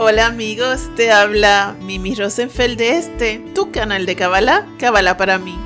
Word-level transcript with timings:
Hola 0.00 0.26
amigos, 0.26 0.88
te 0.96 1.10
habla 1.12 1.76
Mimi 1.82 2.14
Rosenfeld 2.14 2.78
de 2.78 2.96
este, 2.96 3.44
tu 3.54 3.70
canal 3.72 4.06
de 4.06 4.16
Kabbalah, 4.16 4.66
Kabbalah 4.78 5.16
para 5.16 5.38
mí. 5.38 5.58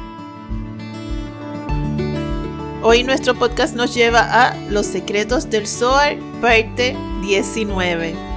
Hoy 2.83 3.05
nuestro 3.05 3.35
podcast 3.37 3.77
nos 3.77 3.95
lleva 3.95 4.21
a 4.21 4.57
Los 4.69 4.87
secretos 4.87 5.49
del 5.49 5.69
Zohar, 5.69 6.17
parte 6.41 6.97
19. 7.21 8.32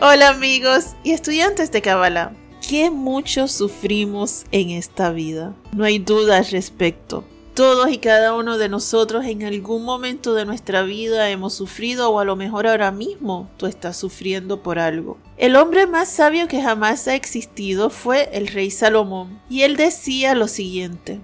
Hola 0.00 0.28
amigos 0.28 0.94
y 1.02 1.10
estudiantes 1.10 1.72
de 1.72 1.82
Kabbalah. 1.82 2.32
Qué 2.68 2.88
mucho 2.88 3.48
sufrimos 3.48 4.44
en 4.52 4.70
esta 4.70 5.10
vida. 5.10 5.56
No 5.72 5.82
hay 5.82 5.98
duda 5.98 6.36
al 6.36 6.46
respecto. 6.46 7.24
Todos 7.54 7.90
y 7.90 7.98
cada 7.98 8.36
uno 8.36 8.58
de 8.58 8.68
nosotros 8.68 9.24
en 9.24 9.42
algún 9.42 9.84
momento 9.84 10.34
de 10.34 10.44
nuestra 10.44 10.82
vida 10.82 11.30
hemos 11.30 11.54
sufrido 11.54 12.10
o 12.10 12.20
a 12.20 12.24
lo 12.24 12.36
mejor 12.36 12.68
ahora 12.68 12.92
mismo 12.92 13.50
tú 13.56 13.66
estás 13.66 13.96
sufriendo 13.96 14.62
por 14.62 14.78
algo. 14.78 15.18
El 15.36 15.56
hombre 15.56 15.88
más 15.88 16.08
sabio 16.08 16.46
que 16.46 16.62
jamás 16.62 17.08
ha 17.08 17.16
existido 17.16 17.90
fue 17.90 18.30
el 18.32 18.46
rey 18.46 18.70
Salomón 18.70 19.40
y 19.50 19.62
él 19.62 19.74
decía 19.74 20.36
lo 20.36 20.46
siguiente. 20.46 21.18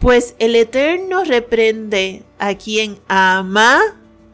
Pues 0.00 0.34
el 0.40 0.56
Eterno 0.56 1.22
reprende 1.22 2.24
a 2.40 2.56
quien 2.56 2.98
ama 3.06 3.80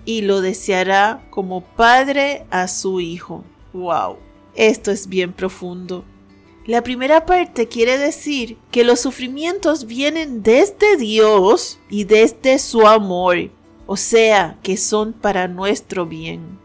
y 0.06 0.22
lo 0.22 0.40
deseará 0.40 1.22
como 1.28 1.60
padre 1.60 2.46
a 2.50 2.68
su 2.68 3.00
hijo. 3.00 3.44
¡Wow! 3.72 4.18
Esto 4.54 4.90
es 4.90 5.08
bien 5.08 5.32
profundo. 5.32 6.04
La 6.66 6.82
primera 6.82 7.26
parte 7.26 7.66
quiere 7.66 7.98
decir 7.98 8.56
que 8.70 8.84
los 8.84 9.00
sufrimientos 9.00 9.86
vienen 9.86 10.42
desde 10.42 10.96
Dios 10.96 11.80
y 11.90 12.04
desde 12.04 12.58
su 12.60 12.86
amor, 12.86 13.50
o 13.86 13.96
sea, 13.96 14.58
que 14.62 14.76
son 14.76 15.12
para 15.12 15.48
nuestro 15.48 16.06
bien. 16.06 16.60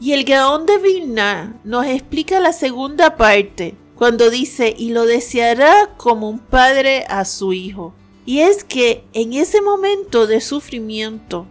Y 0.00 0.12
el 0.12 0.24
Gaón 0.24 0.64
de 0.64 0.78
Vilna 0.78 1.60
nos 1.64 1.86
explica 1.86 2.38
la 2.38 2.52
segunda 2.52 3.16
parte, 3.16 3.74
cuando 3.96 4.30
dice, 4.30 4.74
y 4.78 4.90
lo 4.90 5.04
deseará 5.04 5.94
como 5.96 6.30
un 6.30 6.38
padre 6.38 7.04
a 7.08 7.24
su 7.24 7.52
hijo. 7.52 7.92
Y 8.24 8.40
es 8.40 8.64
que 8.64 9.04
en 9.12 9.32
ese 9.32 9.60
momento 9.60 10.26
de 10.26 10.40
sufrimiento, 10.40 11.46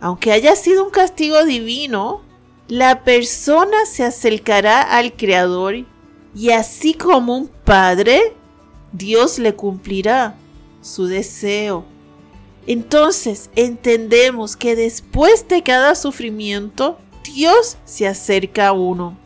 aunque 0.00 0.32
haya 0.32 0.56
sido 0.56 0.82
un 0.82 0.90
castigo 0.90 1.44
divino, 1.44 2.22
la 2.68 3.04
persona 3.04 3.86
se 3.86 4.02
acercará 4.02 4.82
al 4.82 5.12
Creador 5.12 5.84
y 6.34 6.50
así 6.50 6.94
como 6.94 7.36
un 7.36 7.48
padre, 7.48 8.34
Dios 8.92 9.38
le 9.38 9.54
cumplirá 9.54 10.34
su 10.82 11.06
deseo. 11.06 11.84
Entonces 12.66 13.50
entendemos 13.54 14.56
que 14.56 14.74
después 14.74 15.46
de 15.46 15.62
cada 15.62 15.94
sufrimiento, 15.94 16.98
Dios 17.22 17.78
se 17.84 18.08
acerca 18.08 18.68
a 18.68 18.72
uno. 18.72 19.16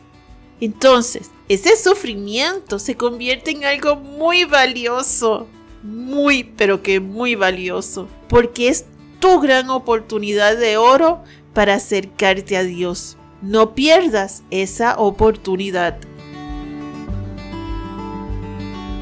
Entonces, 0.59 1.31
ese 1.49 1.75
sufrimiento 1.75 2.77
se 2.77 2.95
convierte 2.95 3.51
en 3.51 3.65
algo 3.65 3.95
muy 3.95 4.43
valioso, 4.43 5.47
muy, 5.81 6.43
pero 6.43 6.83
que 6.83 6.99
muy 6.99 7.33
valioso, 7.33 8.07
porque 8.29 8.67
es 8.67 8.85
tu 9.19 9.39
gran 9.39 9.71
oportunidad 9.71 10.55
de 10.55 10.77
oro 10.77 11.23
para 11.53 11.75
acercarte 11.75 12.55
a 12.57 12.63
Dios. 12.63 13.17
No 13.41 13.73
pierdas 13.73 14.43
esa 14.51 14.99
oportunidad. 14.99 15.97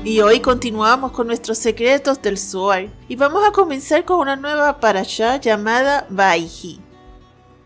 Y 0.06 0.22
hoy 0.22 0.40
continuamos 0.40 1.12
con 1.12 1.28
nuestros 1.28 1.58
secretos 1.58 2.22
del 2.22 2.38
Zohar 2.38 2.88
y 3.10 3.18
vamos 3.18 3.46
a 3.46 3.52
comenzar 3.52 4.06
con 4.06 4.20
una 4.22 4.38
nueva 4.38 4.80
parasha 4.80 5.42
llamada 5.42 6.08
Baihi. 6.10 6.80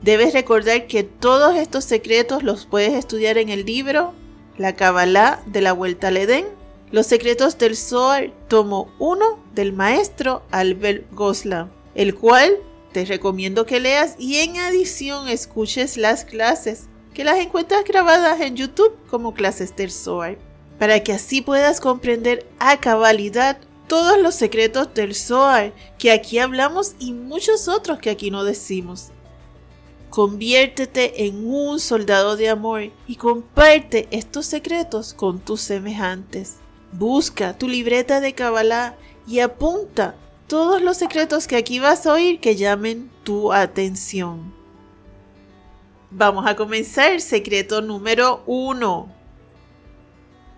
Debes 0.01 0.33
recordar 0.33 0.87
que 0.87 1.03
todos 1.03 1.55
estos 1.55 1.83
secretos 1.83 2.41
los 2.41 2.65
puedes 2.65 2.93
estudiar 2.93 3.37
en 3.37 3.49
el 3.49 3.65
libro 3.65 4.15
La 4.57 4.73
Kabbalah 4.75 5.43
de 5.45 5.61
la 5.61 5.73
Vuelta 5.73 6.07
al 6.07 6.17
Edén, 6.17 6.47
los 6.89 7.05
secretos 7.05 7.59
del 7.59 7.77
Zohar, 7.77 8.31
tomo 8.47 8.91
1 8.97 9.39
del 9.53 9.73
maestro 9.73 10.41
Albert 10.49 11.05
Gosla, 11.13 11.69
el 11.93 12.15
cual 12.15 12.57
te 12.93 13.05
recomiendo 13.05 13.65
que 13.65 13.79
leas 13.79 14.15
y 14.17 14.37
en 14.37 14.57
adición 14.57 15.27
escuches 15.27 15.97
las 15.97 16.23
clases 16.23 16.85
que 17.13 17.23
las 17.23 17.39
encuentras 17.39 17.83
grabadas 17.83 18.39
en 18.39 18.55
YouTube 18.55 18.95
como 19.09 19.33
clases 19.33 19.75
del 19.75 19.91
Zohar 19.91 20.37
para 20.79 21.03
que 21.03 21.13
así 21.13 21.41
puedas 21.41 21.81
comprender 21.81 22.47
a 22.59 22.79
cabalidad 22.79 23.57
todos 23.87 24.19
los 24.21 24.35
secretos 24.35 24.93
del 24.93 25.15
Zohar 25.15 25.73
que 25.97 26.11
aquí 26.11 26.39
hablamos 26.39 26.95
y 26.99 27.13
muchos 27.13 27.67
otros 27.67 27.99
que 27.99 28.09
aquí 28.09 28.31
no 28.31 28.43
decimos. 28.43 29.09
Conviértete 30.09 31.25
en 31.25 31.47
un 31.47 31.79
soldado 31.79 32.37
de 32.37 32.49
amor 32.49 32.91
y 33.07 33.15
comparte 33.15 34.07
estos 34.11 34.45
secretos 34.45 35.13
con 35.13 35.39
tus 35.39 35.61
semejantes. 35.61 36.57
Busca 36.91 37.57
tu 37.57 37.67
libreta 37.67 38.19
de 38.19 38.33
Kabbalah 38.33 38.95
y 39.27 39.39
apunta 39.39 40.15
todos 40.47 40.81
los 40.81 40.97
secretos 40.97 41.47
que 41.47 41.55
aquí 41.55 41.79
vas 41.79 42.05
a 42.05 42.13
oír 42.13 42.39
que 42.39 42.55
llamen 42.55 43.09
tu 43.23 43.53
atención. 43.53 44.53
Vamos 46.15 46.45
a 46.45 46.55
comenzar. 46.55 47.21
Secreto 47.21 47.81
número 47.81 48.43
uno. 48.45 49.09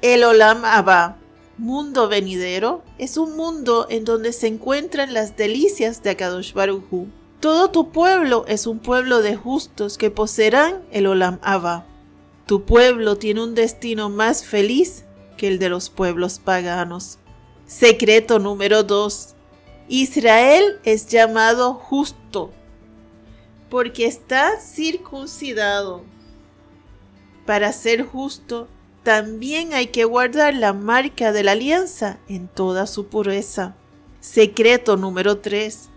El 0.02 0.24
Olam 0.24 0.66
Abba, 0.66 1.18
mundo 1.58 2.10
venidero, 2.10 2.84
es 2.98 3.18
un 3.18 3.38
mundo 3.38 3.88
en 3.90 4.04
donde 4.04 4.34
se 4.34 4.48
encuentran 4.48 5.14
las 5.14 5.38
delicias 5.38 6.04
de 6.04 6.12
Akadosh 6.12 6.54
Baruj 6.54 7.08
Todo 7.40 7.72
tu 7.72 7.92
pueblo 7.92 8.46
es 8.48 8.68
un 8.68 8.80
pueblo 8.80 9.22
de 9.22 9.36
justos 9.38 9.98
que 9.98 10.12
poseerán 10.12 10.84
el 10.92 11.08
Olam 11.08 11.40
Abba. 11.42 11.86
Tu 12.46 12.66
pueblo 12.66 13.18
tiene 13.18 13.42
un 13.42 13.56
destino 13.56 14.10
más 14.10 14.46
feliz 14.46 15.06
que 15.38 15.48
el 15.48 15.58
de 15.58 15.70
los 15.70 15.90
pueblos 15.90 16.40
paganos. 16.40 17.18
Secreto 17.66 18.40
número 18.40 18.84
2. 18.84 19.35
Israel 19.88 20.80
es 20.84 21.08
llamado 21.08 21.76
justo 21.76 22.52
porque 23.70 24.06
está 24.06 24.60
circuncidado. 24.60 26.04
Para 27.46 27.72
ser 27.74 28.04
justo 28.04 28.68
también 29.04 29.74
hay 29.74 29.88
que 29.88 30.06
guardar 30.06 30.56
la 30.56 30.74
marca 30.74 31.32
de 31.32 31.44
la 31.44 31.52
alianza 31.52 32.18
en 32.28 32.48
toda 32.48 32.88
su 32.88 33.08
pureza. 33.08 33.76
Secreto 34.20 34.98
número 34.98 35.38
3. 35.38 35.90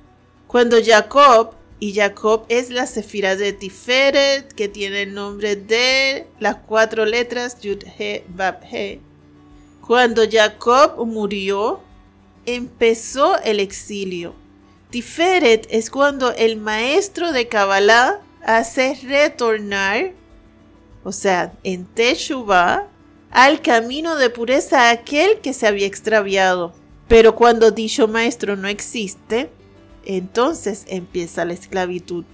Cuando 0.47 0.77
Jacob, 0.85 1.55
y 1.81 1.95
Jacob 1.95 2.45
es 2.49 2.71
la 2.71 2.87
cefira 2.87 3.37
de 3.37 3.53
Tiferet, 3.53 4.53
que 4.53 4.69
tiene 4.69 5.03
el 5.03 5.15
nombre 5.15 5.57
de 5.57 6.27
las 6.41 6.57
cuatro 6.57 7.07
letras 7.07 7.61
Yud 7.61 7.83
He 7.99 8.25
Bab 8.29 8.61
He. 8.71 9.01
Cuando 9.87 10.23
Jacob 10.31 11.07
murió, 11.07 11.81
empezó 12.55 13.39
el 13.43 13.61
exilio. 13.61 14.35
Tiferet 14.91 15.67
es 15.71 15.91
cuando 15.91 16.33
el 16.33 16.57
maestro 16.57 17.33
de 17.33 17.49
Kabbalah 17.49 18.21
hace 18.43 18.99
retornar, 19.03 20.13
o 21.05 21.13
sea, 21.13 21.53
en 21.63 21.85
Teshuvah, 21.85 22.89
al 23.31 23.61
camino 23.61 24.17
de 24.17 24.31
pureza 24.31 24.91
aquel 24.91 25.41
que 25.41 25.53
se 25.53 25.67
había 25.67 25.87
extraviado. 25.87 26.73
Pero 27.07 27.35
cuando 27.35 27.71
dicho 27.71 28.09
maestro 28.09 28.57
no 28.57 28.69
existe, 28.69 29.51
entonces 30.05 30.85
empieza 30.89 31.45
la 31.45 31.53
esclavitud. 31.53 32.25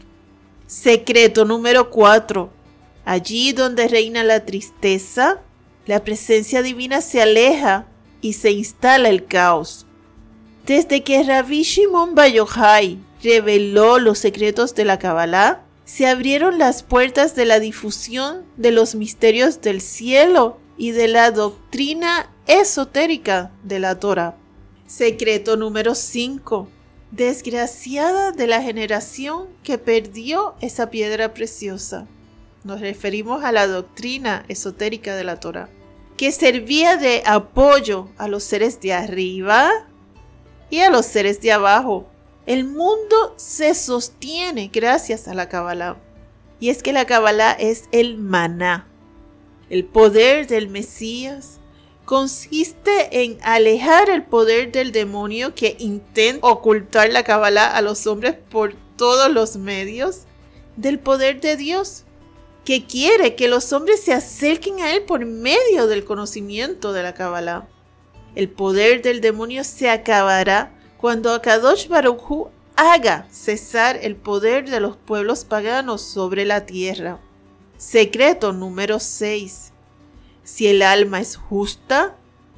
Secreto 0.66 1.44
número 1.44 1.90
4. 1.90 2.50
Allí 3.04 3.52
donde 3.52 3.88
reina 3.88 4.24
la 4.24 4.44
tristeza, 4.44 5.40
la 5.86 6.02
presencia 6.04 6.62
divina 6.62 7.00
se 7.00 7.20
aleja 7.20 7.86
y 8.20 8.34
se 8.34 8.52
instala 8.52 9.08
el 9.08 9.26
caos. 9.26 9.86
Desde 10.66 11.02
que 11.02 11.22
Rabbi 11.22 11.62
Shimon 11.62 12.14
reveló 13.22 13.98
los 13.98 14.18
secretos 14.18 14.74
de 14.74 14.86
la 14.86 14.98
Kabbalah, 14.98 15.62
se 15.84 16.06
abrieron 16.06 16.58
las 16.58 16.82
puertas 16.82 17.34
de 17.34 17.44
la 17.44 17.60
difusión 17.60 18.44
de 18.56 18.70
los 18.70 18.94
misterios 18.94 19.60
del 19.60 19.82
cielo 19.82 20.56
y 20.78 20.92
de 20.92 21.08
la 21.08 21.30
doctrina 21.32 22.30
esotérica 22.46 23.50
de 23.62 23.78
la 23.78 24.00
Torah. 24.00 24.36
Secreto 24.86 25.58
número 25.58 25.94
5. 25.94 26.66
Desgraciada 27.10 28.32
de 28.32 28.46
la 28.46 28.62
generación 28.62 29.48
que 29.62 29.76
perdió 29.76 30.54
esa 30.62 30.88
piedra 30.88 31.34
preciosa. 31.34 32.06
Nos 32.64 32.80
referimos 32.80 33.44
a 33.44 33.52
la 33.52 33.66
doctrina 33.66 34.46
esotérica 34.48 35.14
de 35.14 35.24
la 35.24 35.38
Torah, 35.38 35.68
que 36.16 36.32
servía 36.32 36.96
de 36.96 37.22
apoyo 37.26 38.08
a 38.16 38.28
los 38.28 38.44
seres 38.44 38.80
de 38.80 38.94
arriba 38.94 39.70
y 40.70 40.80
a 40.80 40.90
los 40.90 41.06
seres 41.06 41.40
de 41.40 41.52
abajo. 41.52 42.06
El 42.46 42.64
mundo 42.64 43.34
se 43.36 43.74
sostiene 43.74 44.70
gracias 44.72 45.28
a 45.28 45.34
la 45.34 45.48
Kabbalah. 45.48 45.96
Y 46.60 46.68
es 46.70 46.82
que 46.82 46.92
la 46.92 47.06
Kabbalah 47.06 47.52
es 47.52 47.84
el 47.92 48.18
maná, 48.18 48.86
El 49.70 49.84
poder 49.84 50.46
del 50.46 50.68
Mesías 50.68 51.58
consiste 52.04 53.22
en 53.22 53.38
alejar 53.42 54.10
el 54.10 54.24
poder 54.24 54.70
del 54.72 54.92
demonio 54.92 55.54
que 55.54 55.76
intenta 55.78 56.46
ocultar 56.46 57.10
la 57.10 57.22
Kabbalah 57.22 57.74
a 57.74 57.80
los 57.80 58.06
hombres 58.06 58.36
por 58.50 58.74
todos 58.96 59.32
los 59.32 59.56
medios 59.56 60.22
del 60.76 60.98
poder 60.98 61.40
de 61.40 61.56
Dios, 61.56 62.04
que 62.64 62.86
quiere 62.86 63.34
que 63.36 63.48
los 63.48 63.72
hombres 63.72 64.02
se 64.02 64.12
acerquen 64.12 64.80
a 64.80 64.92
Él 64.92 65.02
por 65.02 65.24
medio 65.24 65.86
del 65.86 66.04
conocimiento 66.04 66.92
de 66.92 67.02
la 67.02 67.14
Kabbalah. 67.14 67.68
El 68.34 68.48
poder 68.48 69.02
del 69.02 69.20
demonio 69.20 69.62
se 69.64 69.88
acabará 69.88 70.72
cuando 70.96 71.32
Akadosh 71.32 71.88
Baruch 71.88 72.48
haga 72.76 73.26
cesar 73.30 73.98
el 74.02 74.16
poder 74.16 74.68
de 74.68 74.80
los 74.80 74.96
pueblos 74.96 75.44
paganos 75.44 76.02
sobre 76.02 76.44
la 76.44 76.66
tierra. 76.66 77.20
Secreto 77.76 78.52
número 78.52 78.98
6. 78.98 79.72
Si 80.42 80.66
el 80.66 80.82
alma 80.82 81.20
es 81.20 81.36
justa, 81.36 82.16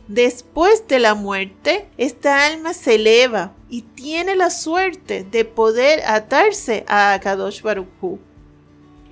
después 0.09 0.87
de 0.89 0.99
la 0.99 1.15
muerte, 1.15 1.89
esta 1.99 2.47
alma 2.47 2.73
se 2.73 2.95
eleva 2.95 3.53
y 3.69 3.83
tiene 3.83 4.35
la 4.37 4.51
suerte 4.51 5.25
de 5.25 5.45
poder 5.45 6.03
atarse 6.07 6.85
a 6.89 7.13
Akadosh 7.13 7.63
Baruch 7.63 7.89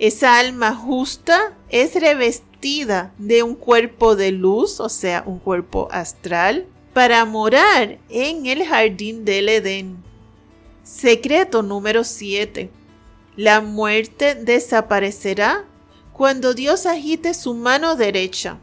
Esa 0.05 0.39
alma 0.39 0.75
justa 0.75 1.57
es 1.71 1.95
revestida 1.95 3.15
de 3.17 3.43
un 3.43 3.55
cuerpo 3.55 4.17
de 4.17 4.33
luz, 4.33 4.79
o 4.79 4.91
sea, 4.91 5.23
un 5.25 5.39
cuerpo 5.39 5.89
astral, 5.93 6.67
para 6.93 7.25
morar 7.25 7.97
en 8.11 8.45
el 8.45 8.67
jardín 8.67 9.25
del 9.25 9.49
Edén. 9.49 9.97
Secreto 10.83 11.63
número 11.63 12.05
7. 12.05 12.69
La 13.37 13.63
muerte 13.63 14.35
desaparecerá 14.35 15.65
cuando 16.13 16.53
Dios 16.53 16.85
agite 16.85 17.33
su 17.33 17.55
mano 17.55 17.97
derecha. 17.97 18.59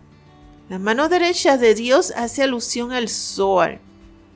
La 0.69 0.77
mano 0.77 1.09
derecha 1.09 1.57
de 1.57 1.73
Dios 1.73 2.13
hace 2.15 2.43
alusión 2.43 2.91
al 2.91 3.09
Zohar. 3.09 3.81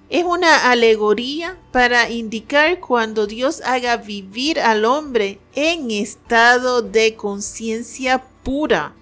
Es 0.09 0.23
una 0.23 0.69
alegoría 0.69 1.57
para 1.71 2.11
indicar 2.11 2.79
cuando 2.79 3.25
Dios 3.25 3.61
haga 3.65 3.97
vivir 3.97 4.59
al 4.59 4.85
hombre 4.85 5.39
en 5.55 5.89
estado 5.89 6.83
de 6.83 7.15
conciencia 7.15 8.23
pura, 8.43 8.93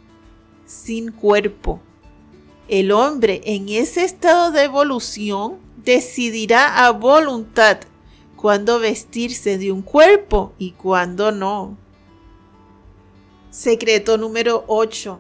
sin 0.65 1.11
cuerpo. 1.11 1.81
El 2.69 2.93
hombre 2.93 3.41
en 3.43 3.67
ese 3.67 4.05
estado 4.05 4.51
de 4.51 4.63
evolución 4.63 5.59
decidirá 5.83 6.85
a 6.85 6.91
voluntad 6.91 7.79
cuándo 8.37 8.79
vestirse 8.79 9.57
de 9.57 9.73
un 9.73 9.81
cuerpo 9.81 10.53
y 10.57 10.71
cuándo 10.71 11.33
no. 11.33 11.77
Secreto 13.49 14.17
número 14.17 14.63
8. 14.67 15.19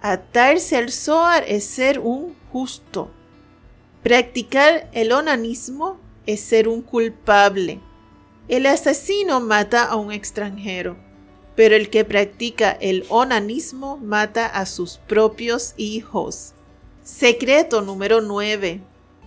Atarse 0.00 0.76
al 0.76 0.92
Zohar 0.92 1.44
es 1.48 1.64
ser 1.64 1.98
un 1.98 2.34
justo. 2.52 3.10
Practicar 4.02 4.90
el 4.92 5.12
onanismo 5.12 5.98
es 6.26 6.40
ser 6.40 6.66
un 6.66 6.82
culpable. 6.82 7.80
El 8.48 8.66
asesino 8.66 9.40
mata 9.40 9.84
a 9.84 9.94
un 9.94 10.10
extranjero, 10.10 10.96
pero 11.54 11.76
el 11.76 11.88
que 11.88 12.04
practica 12.04 12.72
el 12.72 13.04
onanismo 13.08 13.98
mata 13.98 14.46
a 14.46 14.66
sus 14.66 14.98
propios 14.98 15.74
hijos. 15.76 16.52
Secreto 17.04 17.80
número 17.80 18.20
9. 18.20 18.80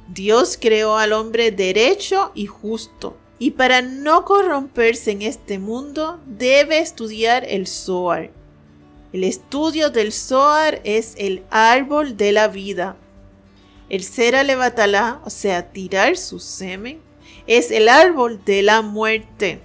Dios 0.10 0.57
creó 0.60 0.98
al 0.98 1.13
hombre 1.13 1.51
derecho 1.51 2.31
y 2.36 2.45
justo 2.45 3.16
y 3.39 3.51
para 3.51 3.81
no 3.81 4.25
corromperse 4.25 5.12
en 5.12 5.21
este 5.21 5.60
mundo 5.60 6.19
debe 6.25 6.80
estudiar 6.80 7.45
el 7.48 7.68
Zohar. 7.68 8.31
El 9.13 9.24
estudio 9.24 9.89
del 9.89 10.12
Zohar 10.12 10.81
es 10.83 11.13
el 11.18 11.44
árbol 11.50 12.18
de 12.18 12.31
la 12.31 12.48
vida. 12.48 12.98
El 13.90 14.04
ser 14.04 14.36
alevatalá, 14.36 15.22
o 15.26 15.30
sea, 15.30 15.72
tirar 15.72 16.18
su 16.18 16.40
semen, 16.40 17.02
es 17.48 17.72
el 17.72 17.90
árbol 17.90 18.44
de 18.46 18.62
la 18.62 18.82
muerte. 18.82 19.60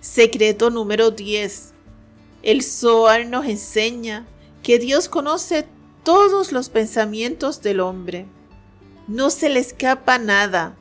Secreto 0.00 0.70
número 0.70 1.10
10. 1.10 1.72
El 2.42 2.62
Zohar 2.62 3.26
nos 3.26 3.46
enseña 3.46 4.26
que 4.62 4.78
Dios 4.78 5.08
conoce 5.08 5.66
todos 6.04 6.52
los 6.52 6.68
pensamientos 6.68 7.60
del 7.62 7.80
hombre. 7.80 8.26
No 9.08 9.30
se 9.30 9.48
le 9.48 9.60
escapa 9.60 10.18
nada 10.18 10.76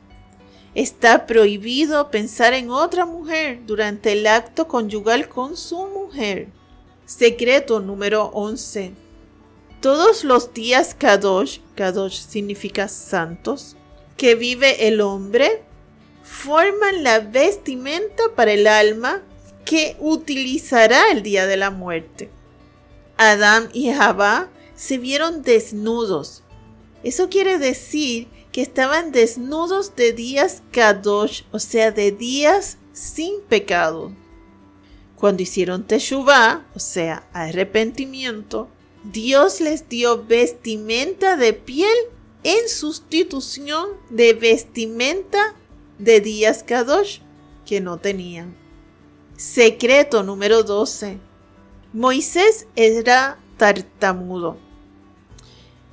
Está 0.76 1.26
prohibido 1.26 2.12
pensar 2.12 2.54
en 2.54 2.70
otra 2.70 3.06
mujer 3.06 3.62
durante 3.66 4.12
el 4.12 4.28
acto 4.28 4.68
conyugal 4.68 5.30
con 5.30 5.56
su 5.56 5.88
mujer. 5.88 6.50
Secreto 7.06 7.80
número 7.80 8.26
11. 8.34 8.92
Todos 9.86 10.24
los 10.24 10.52
días 10.52 10.96
Kadosh, 10.98 11.60
Kadosh 11.76 12.26
significa 12.28 12.88
santos, 12.88 13.76
que 14.18 14.34
vive 14.34 14.88
el 14.88 15.00
hombre, 15.00 15.62
forman 16.24 17.04
la 17.04 17.20
vestimenta 17.20 18.24
para 18.36 18.54
el 18.54 18.66
alma 18.66 19.22
que 19.64 19.96
utilizará 20.00 21.12
el 21.12 21.22
día 21.22 21.46
de 21.46 21.58
la 21.58 21.70
muerte. 21.70 22.32
Adán 23.18 23.70
y 23.74 23.92
Jabá 23.92 24.50
se 24.76 24.98
vieron 24.98 25.44
desnudos. 25.44 26.42
Eso 27.04 27.30
quiere 27.30 27.60
decir 27.60 28.28
que 28.52 28.64
estaban 28.64 29.12
desnudos 29.12 29.96
de 29.96 30.14
días 30.14 30.64
kadosh, 30.72 31.44
o 31.52 31.60
sea, 31.60 31.92
de 31.92 32.12
días 32.12 32.80
sin 32.92 33.40
pecado. 33.42 34.12
Cuando 35.16 35.44
hicieron 35.44 35.86
teshuvah, 35.86 36.66
o 36.74 36.80
sea, 36.80 37.28
arrepentimiento, 37.34 38.68
Dios 39.12 39.62
les 39.62 39.88
dio 39.88 40.26
vestimenta 40.26 41.38
de 41.38 41.54
piel 41.54 41.96
en 42.44 42.68
sustitución 42.68 43.90
de 44.10 44.34
vestimenta 44.34 45.54
de 46.00 46.22
días 46.22 46.64
kadosh 46.64 47.20
que 47.68 47.82
no 47.82 47.98
tenían. 47.98 48.58
Secreto 49.38 50.24
número 50.24 50.64
12. 50.64 51.20
Moisés 51.94 52.68
era 52.76 53.38
tartamudo. 53.58 54.58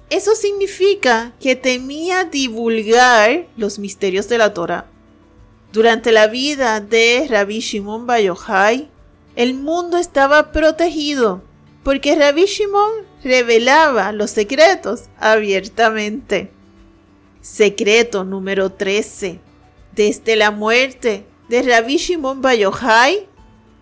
Eso 0.08 0.34
significa 0.34 1.34
que 1.38 1.54
temía 1.54 2.24
divulgar 2.24 3.46
los 3.58 3.78
misterios 3.78 4.26
de 4.28 4.38
la 4.38 4.54
Torah. 4.54 4.86
Durante 5.70 6.12
la 6.12 6.28
vida 6.28 6.80
de 6.80 7.26
Rabbi 7.28 7.60
Shimon 7.60 8.06
Bar 8.06 8.22
el 9.36 9.54
mundo 9.54 9.98
estaba 9.98 10.50
protegido 10.50 11.42
porque 11.82 12.14
Rabbi 12.14 12.44
Shimon 12.44 12.90
revelaba 13.24 14.12
los 14.12 14.30
secretos 14.30 15.04
abiertamente. 15.18 16.50
Secreto 17.40 18.24
número 18.24 18.70
13. 18.70 19.40
Desde 19.94 20.36
la 20.36 20.50
muerte 20.50 21.26
de 21.48 21.62
Rabbi 21.62 21.96
Shimon 21.96 22.40
Bar 22.40 22.56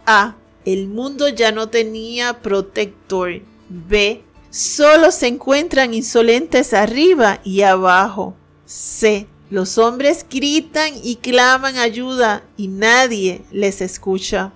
A. 0.06 0.36
El 0.64 0.88
mundo 0.88 1.28
ya 1.28 1.52
no 1.52 1.68
tenía 1.68 2.40
protector. 2.40 3.40
B 3.68 4.22
solo 4.50 5.12
se 5.12 5.28
encuentran 5.28 5.94
insolentes 5.94 6.74
arriba 6.74 7.40
y 7.44 7.62
abajo. 7.62 8.34
C. 8.66 9.26
Los 9.48 9.78
hombres 9.78 10.24
gritan 10.30 10.92
y 11.02 11.16
claman 11.16 11.76
ayuda 11.76 12.44
y 12.56 12.68
nadie 12.68 13.42
les 13.50 13.80
escucha. 13.80 14.52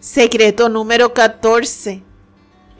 Secreto 0.00 0.68
número 0.68 1.14
14. 1.14 2.02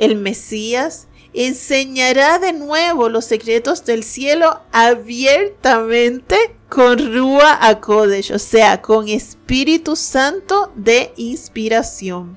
El 0.02 0.16
Mesías 0.16 1.06
enseñará 1.32 2.40
de 2.40 2.52
nuevo 2.52 3.08
los 3.08 3.24
secretos 3.24 3.84
del 3.84 4.02
cielo 4.02 4.60
abiertamente 4.72 6.56
con 6.68 7.14
Rúa 7.14 7.56
a 7.64 7.80
Kodesh, 7.80 8.32
o 8.32 8.40
sea, 8.40 8.82
con 8.82 9.08
Espíritu 9.08 9.94
Santo 9.94 10.72
de 10.74 11.12
inspiración. 11.16 12.36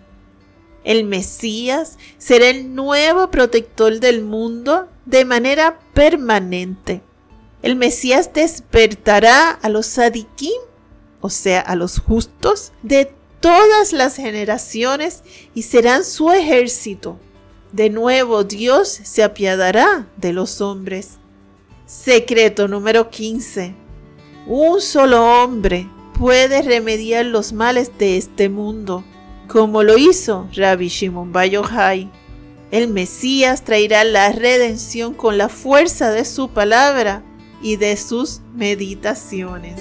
El 0.83 1.05
Mesías 1.05 1.97
será 2.19 2.49
el 2.49 2.75
nuevo 2.75 3.31
protector 3.31 3.99
del 3.99 4.21
mundo 4.21 4.87
de 5.07 5.25
manera 5.25 5.79
permanente. 5.95 7.01
El 7.63 7.77
Mesías 7.77 8.31
despertará 8.31 9.49
a 9.49 9.69
los 9.69 9.87
sadikim, 9.87 10.61
o 11.19 11.31
sea, 11.31 11.61
a 11.61 11.75
los 11.75 11.97
justos, 11.97 12.73
de 12.83 13.11
todas 13.39 13.91
las 13.91 14.17
generaciones 14.17 15.23
y 15.55 15.63
serán 15.63 16.05
su 16.05 16.31
ejército. 16.31 17.17
De 17.71 17.89
nuevo 17.89 18.43
Dios 18.43 18.89
se 18.89 19.23
apiadará 19.23 20.07
de 20.17 20.33
los 20.33 20.61
hombres. 20.61 21.17
Secreto 21.85 22.67
número 22.67 23.09
15. 23.09 23.75
Un 24.47 24.81
solo 24.81 25.43
hombre 25.43 25.89
puede 26.17 26.61
remediar 26.61 27.25
los 27.25 27.51
males 27.51 27.97
de 27.97 28.17
este 28.17 28.49
mundo 28.49 29.03
como 29.47 29.83
lo 29.83 29.97
hizo 29.97 30.47
Rabbi 30.55 30.87
Shimon 30.87 31.31
Bar 31.31 31.49
El 32.71 32.87
Mesías 32.87 33.63
traerá 33.63 34.03
la 34.03 34.31
redención 34.31 35.13
con 35.13 35.37
la 35.37 35.49
fuerza 35.49 36.11
de 36.11 36.25
su 36.25 36.49
palabra 36.49 37.23
y 37.61 37.75
de 37.75 37.95
sus 37.97 38.41
meditaciones. 38.55 39.79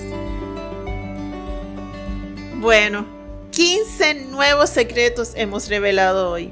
Bueno, 2.57 3.07
15 3.51 4.27
nuevos 4.27 4.71
secretos 4.71 5.33
hemos 5.35 5.69
revelado 5.69 6.31
hoy. 6.31 6.51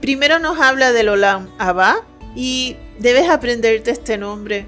Primero 0.00 0.38
nos 0.38 0.60
habla 0.60 0.92
del 0.92 1.08
Olam 1.08 1.48
Abba 1.58 2.06
y 2.34 2.76
debes 2.98 3.28
aprenderte 3.28 3.90
este 3.90 4.16
nombre, 4.16 4.66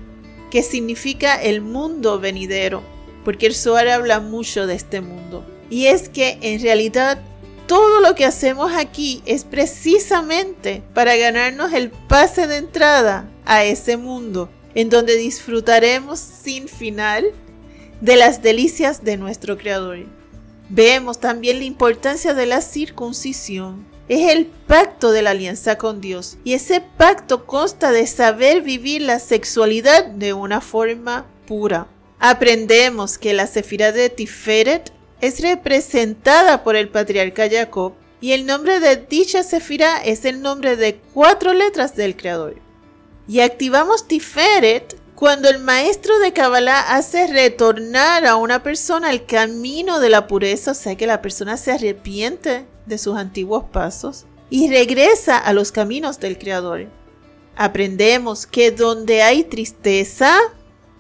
que 0.50 0.62
significa 0.62 1.40
el 1.40 1.60
mundo 1.60 2.18
venidero, 2.18 2.82
porque 3.24 3.46
el 3.46 3.54
Zohar 3.54 3.88
habla 3.88 4.20
mucho 4.20 4.66
de 4.66 4.74
este 4.74 5.00
mundo. 5.00 5.46
Y 5.70 5.86
es 5.86 6.08
que 6.08 6.38
en 6.42 6.60
realidad 6.60 7.22
todo 7.68 8.00
lo 8.00 8.16
que 8.16 8.24
hacemos 8.24 8.72
aquí 8.74 9.22
es 9.26 9.44
precisamente 9.44 10.82
para 10.92 11.14
ganarnos 11.14 11.72
el 11.72 11.90
pase 11.90 12.48
de 12.48 12.56
entrada 12.56 13.30
a 13.44 13.64
ese 13.64 13.96
mundo, 13.96 14.50
en 14.74 14.90
donde 14.90 15.16
disfrutaremos 15.16 16.18
sin 16.18 16.66
final 16.66 17.26
de 18.00 18.16
las 18.16 18.42
delicias 18.42 19.04
de 19.04 19.16
nuestro 19.16 19.56
Creador. 19.56 19.98
Vemos 20.68 21.20
también 21.20 21.58
la 21.58 21.64
importancia 21.64 22.34
de 22.34 22.46
la 22.46 22.60
circuncisión. 22.60 23.89
Es 24.10 24.28
el 24.28 24.46
pacto 24.46 25.12
de 25.12 25.22
la 25.22 25.30
alianza 25.30 25.78
con 25.78 26.00
Dios 26.00 26.36
y 26.42 26.54
ese 26.54 26.80
pacto 26.80 27.46
consta 27.46 27.92
de 27.92 28.08
saber 28.08 28.60
vivir 28.60 29.02
la 29.02 29.20
sexualidad 29.20 30.04
de 30.04 30.32
una 30.32 30.60
forma 30.60 31.26
pura. 31.46 31.86
Aprendemos 32.18 33.18
que 33.18 33.34
la 33.34 33.46
sefira 33.46 33.92
de 33.92 34.10
Tiferet 34.10 34.90
es 35.20 35.40
representada 35.40 36.64
por 36.64 36.74
el 36.74 36.88
patriarca 36.88 37.48
Jacob 37.48 37.92
y 38.20 38.32
el 38.32 38.46
nombre 38.46 38.80
de 38.80 38.96
dicha 38.96 39.44
sefira 39.44 40.02
es 40.02 40.24
el 40.24 40.42
nombre 40.42 40.74
de 40.74 41.00
cuatro 41.14 41.52
letras 41.52 41.94
del 41.94 42.16
Creador. 42.16 42.56
Y 43.28 43.38
activamos 43.38 44.08
Tiferet 44.08 44.96
cuando 45.14 45.48
el 45.48 45.60
maestro 45.60 46.18
de 46.18 46.32
Kabbalah 46.32 46.96
hace 46.96 47.28
retornar 47.28 48.26
a 48.26 48.34
una 48.34 48.64
persona 48.64 49.10
al 49.10 49.24
camino 49.24 50.00
de 50.00 50.08
la 50.08 50.26
pureza, 50.26 50.72
o 50.72 50.74
sea 50.74 50.96
que 50.96 51.06
la 51.06 51.22
persona 51.22 51.56
se 51.56 51.70
arrepiente 51.70 52.64
de 52.90 52.98
sus 52.98 53.16
antiguos 53.16 53.64
pasos 53.72 54.26
y 54.50 54.68
regresa 54.68 55.38
a 55.38 55.54
los 55.54 55.72
caminos 55.72 56.20
del 56.20 56.36
Creador. 56.36 56.88
Aprendemos 57.56 58.46
que 58.46 58.70
donde 58.70 59.22
hay 59.22 59.44
tristeza, 59.44 60.38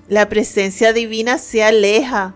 la 0.08 0.30
presencia 0.30 0.94
divina 0.94 1.36
se 1.36 1.62
aleja. 1.62 2.34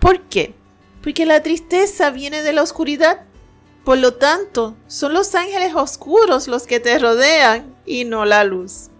¿Por 0.00 0.22
qué? 0.22 0.54
Porque 1.02 1.26
la 1.26 1.42
tristeza 1.42 2.10
viene 2.10 2.42
de 2.42 2.52
la 2.52 2.62
oscuridad. 2.62 3.22
Por 3.84 3.98
lo 3.98 4.14
tanto, 4.14 4.76
son 4.88 5.14
los 5.14 5.34
ángeles 5.36 5.74
oscuros 5.74 6.48
los 6.48 6.66
que 6.66 6.80
te 6.80 6.98
rodean 6.98 7.76
y 7.86 8.04
no 8.04 8.24
la 8.24 8.42
luz. 8.42 8.90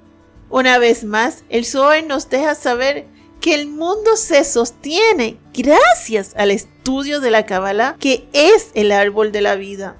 Una 0.48 0.78
vez 0.78 1.02
más, 1.02 1.42
el 1.48 1.64
Zohar 1.64 2.04
nos 2.04 2.30
deja 2.30 2.54
saber 2.54 3.06
que 3.46 3.54
el 3.54 3.68
mundo 3.68 4.16
se 4.16 4.42
sostiene 4.42 5.38
gracias 5.54 6.32
al 6.34 6.50
estudio 6.50 7.20
de 7.20 7.30
la 7.30 7.46
Kabbalah, 7.46 7.94
que 8.00 8.26
es 8.32 8.72
el 8.74 8.90
árbol 8.90 9.30
de 9.30 9.40
la 9.40 9.54
vida. 9.54 9.96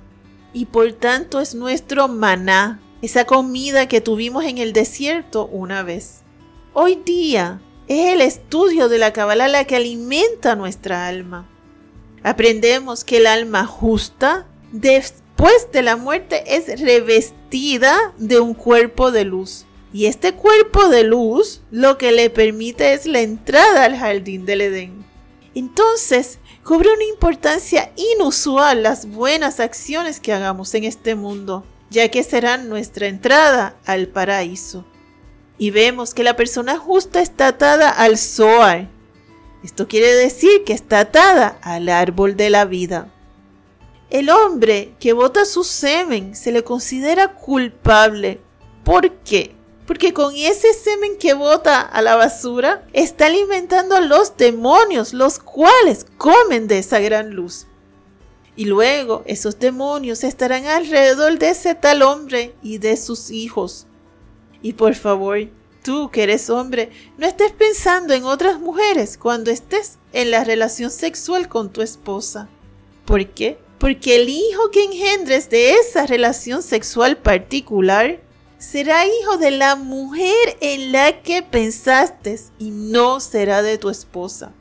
Y 0.52 0.64
por 0.64 0.92
tanto 0.94 1.40
es 1.40 1.54
nuestro 1.54 2.08
maná, 2.08 2.80
esa 3.02 3.24
comida 3.24 3.86
que 3.86 4.00
tuvimos 4.00 4.44
en 4.46 4.58
el 4.58 4.72
desierto 4.72 5.46
una 5.46 5.84
vez. 5.84 6.22
Hoy 6.72 6.96
día 6.96 7.60
es 7.86 8.14
el 8.14 8.20
estudio 8.20 8.88
de 8.88 8.98
la 8.98 9.12
Kabbalah 9.12 9.46
la 9.46 9.64
que 9.64 9.76
alimenta 9.76 10.56
nuestra 10.56 11.06
alma. 11.06 11.48
Aprendemos 12.24 13.04
que 13.04 13.18
el 13.18 13.28
alma 13.28 13.64
justa, 13.64 14.48
después 14.72 15.68
de 15.70 15.82
la 15.82 15.94
muerte, 15.94 16.56
es 16.56 16.80
revestida 16.80 18.12
de 18.18 18.40
un 18.40 18.54
cuerpo 18.54 19.12
de 19.12 19.24
luz 19.24 19.66
y 19.96 20.04
este 20.04 20.34
cuerpo 20.34 20.90
de 20.90 21.04
luz 21.04 21.62
lo 21.70 21.96
que 21.96 22.12
le 22.12 22.28
permite 22.28 22.92
es 22.92 23.06
la 23.06 23.20
entrada 23.20 23.84
al 23.84 23.96
jardín 23.96 24.44
del 24.44 24.60
Edén. 24.60 25.06
Entonces, 25.54 26.38
cubre 26.62 26.92
una 26.92 27.04
importancia 27.04 27.92
inusual 27.96 28.82
las 28.82 29.06
buenas 29.06 29.58
acciones 29.58 30.20
que 30.20 30.34
hagamos 30.34 30.74
en 30.74 30.84
este 30.84 31.14
mundo, 31.14 31.64
ya 31.88 32.10
que 32.10 32.24
serán 32.24 32.68
nuestra 32.68 33.06
entrada 33.06 33.74
al 33.86 34.08
paraíso. 34.08 34.84
Y 35.56 35.70
vemos 35.70 36.12
que 36.12 36.24
la 36.24 36.36
persona 36.36 36.76
justa 36.76 37.22
está 37.22 37.46
atada 37.46 37.88
al 37.88 38.18
Zohar. 38.18 38.90
Esto 39.64 39.88
quiere 39.88 40.12
decir 40.12 40.62
que 40.66 40.74
está 40.74 41.00
atada 41.00 41.58
al 41.62 41.88
árbol 41.88 42.36
de 42.36 42.50
la 42.50 42.66
vida. 42.66 43.10
El 44.10 44.28
hombre 44.28 44.92
que 45.00 45.14
bota 45.14 45.46
su 45.46 45.64
semen 45.64 46.36
se 46.36 46.52
le 46.52 46.64
considera 46.64 47.32
culpable. 47.32 48.42
¿Por 48.84 49.10
qué? 49.20 49.55
Porque 49.86 50.12
con 50.12 50.34
ese 50.34 50.74
semen 50.74 51.16
que 51.16 51.34
bota 51.34 51.80
a 51.80 52.02
la 52.02 52.16
basura, 52.16 52.86
está 52.92 53.26
alimentando 53.26 53.94
a 53.94 54.00
los 54.00 54.36
demonios, 54.36 55.14
los 55.14 55.38
cuales 55.38 56.06
comen 56.18 56.66
de 56.66 56.78
esa 56.78 56.98
gran 56.98 57.34
luz. 57.34 57.66
Y 58.56 58.64
luego 58.64 59.22
esos 59.26 59.58
demonios 59.58 60.24
estarán 60.24 60.66
alrededor 60.66 61.38
de 61.38 61.50
ese 61.50 61.74
tal 61.74 62.02
hombre 62.02 62.54
y 62.62 62.78
de 62.78 62.96
sus 62.96 63.30
hijos. 63.30 63.86
Y 64.62 64.72
por 64.72 64.94
favor, 64.94 65.38
tú 65.84 66.10
que 66.10 66.24
eres 66.24 66.50
hombre, 66.50 66.90
no 67.18 67.26
estés 67.26 67.52
pensando 67.52 68.12
en 68.14 68.24
otras 68.24 68.58
mujeres 68.58 69.16
cuando 69.16 69.50
estés 69.50 69.98
en 70.12 70.32
la 70.32 70.42
relación 70.42 70.90
sexual 70.90 71.48
con 71.48 71.72
tu 71.72 71.82
esposa. 71.82 72.48
¿Por 73.04 73.28
qué? 73.28 73.58
Porque 73.78 74.16
el 74.16 74.28
hijo 74.28 74.70
que 74.72 74.82
engendres 74.82 75.48
de 75.50 75.74
esa 75.74 76.06
relación 76.06 76.62
sexual 76.62 77.18
particular 77.18 78.20
será 78.58 79.06
hijo 79.06 79.36
de 79.36 79.50
la 79.50 79.76
mujer 79.76 80.56
en 80.60 80.92
la 80.92 81.22
que 81.22 81.42
pensaste 81.42 82.38
y 82.58 82.70
no 82.70 83.20
será 83.20 83.62
de 83.62 83.78
tu 83.78 83.90
esposa. 83.90 84.52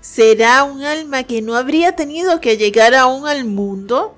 Será 0.00 0.64
un 0.64 0.82
alma 0.82 1.22
que 1.24 1.42
no 1.42 1.54
habría 1.54 1.94
tenido 1.94 2.40
que 2.40 2.56
llegar 2.56 2.94
aún 2.94 3.26
al 3.26 3.44
mundo 3.44 4.14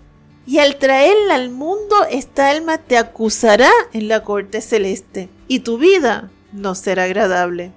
y 0.47 0.59
al 0.59 0.77
traerla 0.77 1.37
al 1.37 1.51
mundo 1.51 1.97
esta 2.11 2.51
alma 2.51 2.79
te 2.79 2.97
acusará 2.97 3.71
en 3.93 4.09
la 4.09 4.23
corte 4.23 4.61
celeste 4.61 5.29
y 5.49 5.61
tu 5.61 5.79
vida 5.79 6.31
no 6.53 6.75
será 6.75 7.05
agradable. 7.05 7.73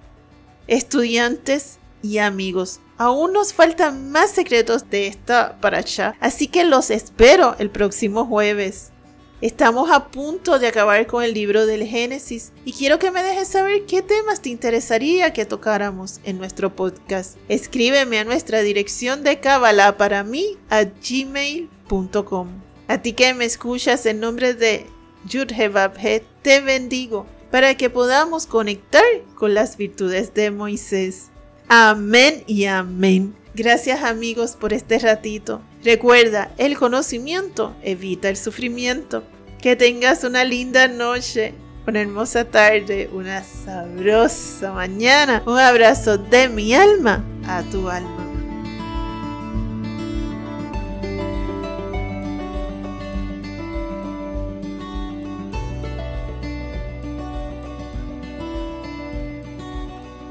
Estudiantes 0.68 1.78
y 2.02 2.18
amigos, 2.18 2.80
aún 2.98 3.34
nos 3.34 3.54
faltan 3.54 4.12
más 4.12 4.32
secretos 4.32 4.90
de 4.90 5.08
esta 5.08 5.58
para 5.60 5.80
allá, 5.80 6.16
así 6.20 6.48
que 6.48 6.64
los 6.64 6.92
espero 6.92 7.56
el 7.60 7.70
próximo 7.70 8.26
jueves. 8.26 8.92
Estamos 9.40 9.92
a 9.92 10.08
punto 10.08 10.58
de 10.58 10.66
acabar 10.66 11.06
con 11.06 11.24
el 11.24 11.36
libro 11.36 11.68
del 11.68 11.86
Génesis 11.86 12.52
y 12.66 12.74
quiero 12.74 12.98
que 12.98 13.12
me 13.12 13.22
dejes 13.22 13.48
saber 13.48 13.86
qué 13.86 14.02
temas 14.02 14.42
te 14.42 14.50
interesaría 14.50 15.32
que 15.32 15.46
tocáramos 15.46 16.20
en 16.24 16.40
nuestro 16.40 16.76
podcast. 16.76 17.38
Escríbeme 17.48 18.18
a 18.18 18.24
nuestra 18.24 18.62
dirección 18.62 19.22
de 19.24 19.40
Kabbalah 19.40 19.96
para 19.96 20.24
mí 20.24 20.58
a 20.72 20.86
gmail.com. 20.86 22.48
A 22.88 23.02
ti 23.04 23.14
que 23.14 23.36
me 23.36 23.46
escuchas 23.46 24.08
en 24.08 24.22
nombre 24.22 24.56
de 24.56 24.88
Yudhebabhet, 25.26 26.24
te 26.42 26.62
bendigo 26.62 27.28
para 27.52 27.76
que 27.76 27.92
podamos 27.92 28.48
conectar 28.48 29.06
con 29.36 29.54
las 29.54 29.78
virtudes 29.78 30.34
de 30.34 30.50
Moisés. 30.50 31.28
Amén 31.68 32.44
y 32.48 32.66
amén. 32.66 33.36
Gracias 33.58 34.04
amigos 34.04 34.56
por 34.56 34.72
este 34.72 35.00
ratito. 35.00 35.64
Recuerda, 35.84 36.52
el 36.60 36.78
conocimiento 36.78 37.76
evita 37.82 38.30
el 38.30 38.38
sufrimiento. 38.38 39.24
Que 39.60 39.76
tengas 39.76 40.24
una 40.24 40.44
linda 40.44 40.88
noche, 40.88 41.56
una 41.88 42.02
hermosa 42.02 42.46
tarde, 42.46 43.10
una 43.12 43.44
sabrosa 43.44 44.74
mañana. 44.74 45.42
Un 45.48 45.58
abrazo 45.58 46.20
de 46.20 46.50
mi 46.50 46.76
alma 46.76 47.26
a 47.48 47.64
tu 47.64 47.90
alma. 47.90 48.17